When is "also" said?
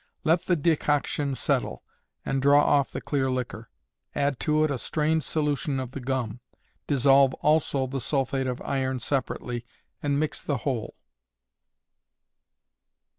7.35-7.85